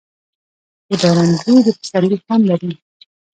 [0.87, 2.71] د باران بوی د پسرلي خوند لري.